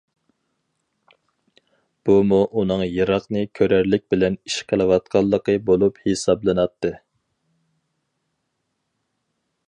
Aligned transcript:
بۇمۇ 2.09 2.39
ئۇنىڭ 2.61 2.81
يىراقنى 2.85 3.43
كۆرەرلىك 3.59 4.05
بىلەن 4.13 4.37
ئىش 4.49 4.55
قىلىۋاتقانلىقى 4.71 5.57
بولۇپ 5.69 5.99
ھېسابلىناتتى. 6.07 6.93